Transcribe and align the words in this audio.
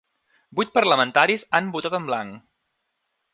Vuit 0.59 0.71
parlamentaris 0.77 1.43
han 1.59 1.69
votat 1.77 1.99
en 1.99 2.09
blanc. 2.09 2.41